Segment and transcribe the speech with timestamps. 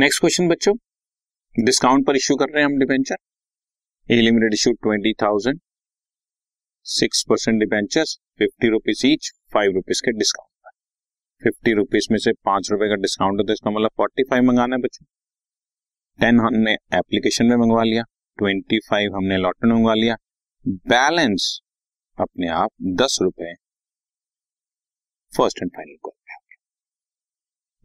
[0.00, 0.72] Next question बच्चों.
[1.56, 3.16] Discount पर issue कर रहे हैं हम debenture
[4.08, 5.58] A limited issue twenty thousand
[6.86, 8.04] six percent debenture
[8.38, 10.70] fifty rupees each five rupees के डिस्काउंट पर.
[11.42, 14.76] फिफ्टी रुपीज़ में से पाँच रुपए का डिस्काउंट होता है, इसका मतलब फोर्टी फाइव मंगाना
[14.76, 15.06] है बच्चों.
[16.18, 18.02] टेन हमने एप्लीकेशन में मंगवा लिया
[18.38, 20.16] ट्वेंटी फाइव हमने अलॉटमेंट मंगवा लिया.
[20.64, 21.50] बैलेंस
[22.18, 22.70] अपने आप
[23.02, 23.54] दस रुपए
[25.32, 26.14] फ़र्स्ट एंड फाइनल को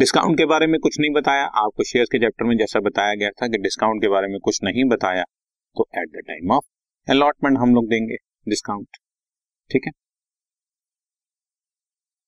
[0.00, 3.30] डिस्काउंट के बारे में कुछ नहीं बताया। आपको शेयर के चैप्टर में जैसा बताया गया
[3.40, 5.24] था कि डिस्काउंट के बारे में कुछ नहीं बताया
[5.76, 6.64] तो at the time of
[7.08, 8.16] allotment हम लोग देंगे
[8.48, 8.96] डिस्काउंट।
[9.70, 9.92] ठीक है?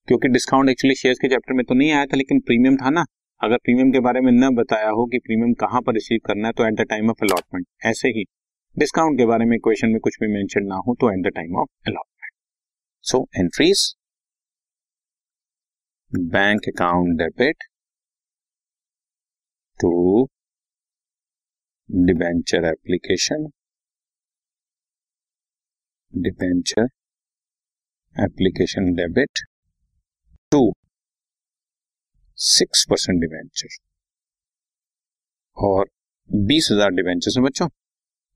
[0.08, 3.04] क्योंकि डिस्काउंट एक्चुअली शेयर के चैप्टर में तो नहीं आया था, लेकिन प्रीमियम था ना।
[3.40, 6.52] अगर प्रीमियम के बारे में न बताया हो कि प्रीमियम कहाँ पर रिसीव करना है
[6.52, 8.24] तो at the time of allotment ऐसे ही
[8.76, 11.56] डिस्काउंट के बारे में क्वेश्चन में कुछ भी मेंशन ना हो तो at the time
[11.60, 12.32] of allotment
[13.04, 13.92] so entries
[16.12, 17.64] bank account debit
[19.82, 19.92] to
[21.88, 23.46] debenture application
[26.12, 26.86] debenture
[28.16, 29.44] application debit
[30.52, 30.60] to
[32.38, 33.76] six percent debenture
[35.56, 35.90] और
[36.30, 37.68] बीस हज़ार डिवेंचर है बच्चों।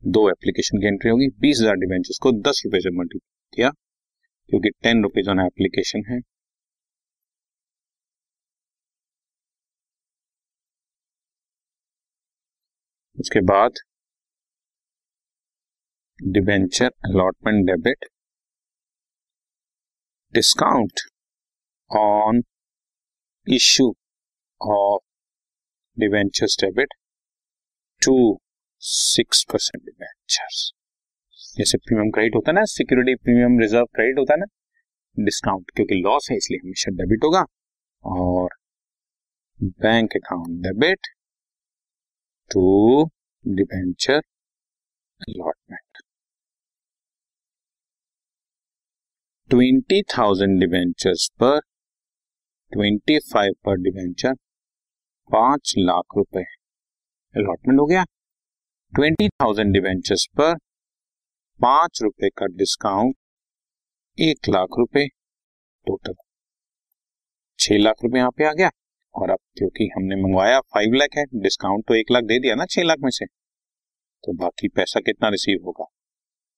[0.02, 3.70] दो एप्लीकेशन की एंट्री होगी। बीस हज़ार डिवेंचर को दस रुपए से मल्टीप्लाई किया,
[4.50, 6.20] क्योंकि टेन रुपीज़ ऑन एप्लीकेशन है।
[13.26, 13.78] उसके बाद
[16.20, 18.04] debenture allotment debit
[20.34, 21.00] discount
[21.90, 22.42] on
[23.46, 23.86] issue
[24.60, 25.02] of
[25.96, 26.94] debentures debit
[28.02, 28.14] to
[28.82, 30.70] six percent debentures
[31.58, 34.46] जैसे प्रीमियम क्रेडिट होता है ना सिक्योरिटी प्रीमियम रिज़र्व क्रेडिट होता है ना
[35.16, 37.44] डिस्काउंट क्योंकि लॉस है, इसलिए हमेशा डेबिट होगा।
[38.04, 38.56] और
[39.82, 41.06] bank account debit
[42.50, 42.64] to
[43.46, 44.18] debenture
[45.20, 45.98] allotment
[49.50, 51.58] twenty thousand debentures पर
[52.72, 54.34] ट्वेंटी फाइव पर डिवेंचर
[55.30, 56.42] पाँच लाख रुपए
[57.34, 58.04] अलॉटमेंट हो गया।
[58.92, 60.54] ट्वेंटी थाउज़ेंड डिवेंचर्स पर
[61.60, 63.16] पाँच रुपए का डिस्काउंट
[64.18, 65.06] एक लाख रुपए
[65.86, 66.14] टोटल
[67.58, 68.70] छह लाख रुपए यहाँ पे आ गया।
[69.16, 72.64] और अब क्योंकि हमने मंगवाया फाइव लाख है डिस्काउंट तो एक लाख दे दिया ना,
[72.66, 73.26] छह लाख में से।
[74.24, 75.84] तो बाकी पैसा कितना रिसीव होगा?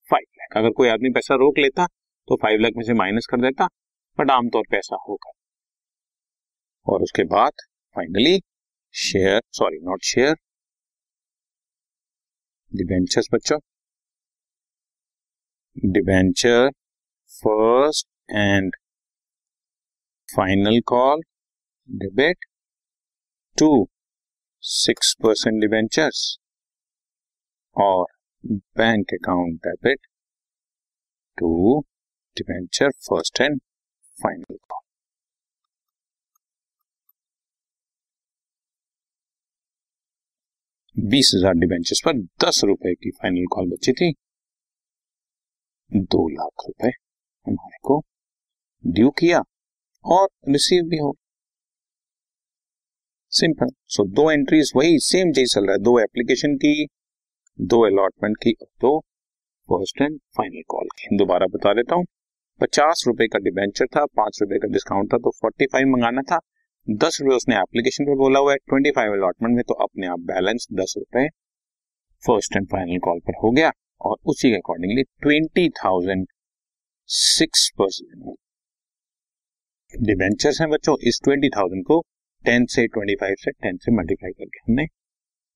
[0.08, 1.86] फाइव लाख अगर कोई आदमी पैसा रोक लेता
[2.28, 3.66] तो फाइव लाख में से माइनस कर देता
[4.18, 5.32] बट आमतौर पर ऐसा होगा।
[6.86, 7.52] और उसके बाद
[7.96, 8.38] finally
[8.94, 10.34] share sorry not share
[12.72, 13.58] debentures बच्चों।
[15.76, 16.70] Debenture
[17.32, 18.76] first and
[20.28, 21.22] final call
[21.88, 22.44] debit
[23.58, 23.68] to
[24.64, 26.20] six percent debentures
[27.76, 28.06] और
[28.78, 30.06] bank account debit
[31.38, 31.80] to
[32.36, 33.60] debenture first and
[34.16, 34.56] final
[40.96, 42.12] बीस हज़ार डिवेंचर्स पर
[42.44, 44.12] दस रुपए की फाइनल कॉल बची थी।
[45.92, 46.88] दो लाख रुपए
[47.46, 48.00] हमारे को
[48.84, 49.42] ड्यू किया
[50.04, 51.12] और रिसीव भी हो
[53.32, 56.86] सिंपल सो दो एंट्रीज वही सेम चीज़ चल रहा है, दो एप्लीकेशन की,
[57.58, 58.98] दो अलॉटमेंट की, दो
[59.68, 62.04] फ़र्स्ट एंड फाइनल कॉल की। दोबारा बता देता हूँ।
[62.60, 66.38] पचास रुपए का डिबेंचर था, पाँच रुपए का डिस्काउंट था तो फोर्टी फाइव मंगाना था।
[66.86, 70.20] दस रुपए उसने एप्लीकेशन पे बोला हुआ है ट्वेंटी फाइव अलॉटमेंट में तो अपने आप
[70.26, 71.28] बैलेंस दस रुपए
[72.22, 76.26] फ़र्स्ट एंड फाइनल कॉल पर हो गया। और उसी के accordingly twenty thousand
[77.08, 78.34] six percent
[79.94, 82.04] debentures हैं बच्चों, इस ट्वेंटी थाउज़ेंड को
[82.44, 84.86] टेन से ट्वेंटी फाइव से टेन से मल्टीप्लाई करके हमने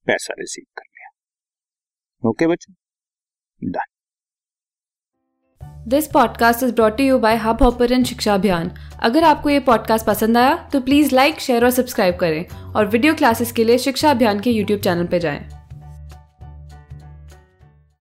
[0.06, 2.74] पैसा रिसीव कर लिया। ओके बच्चों?
[3.62, 3.90] Done
[5.88, 8.70] this podcast is brought you by Hubhopper शिक्षा अभियान
[9.02, 13.14] अगर आपको ये पॉडकास्ट पसंद आया तो प्लीज़ लाइक शेयर और सब्सक्राइब करें। और वीडियो
[13.14, 15.61] क्लासेस के लिए शिक्षा अभियान के यूट्यूब चैनल पर जाएँ।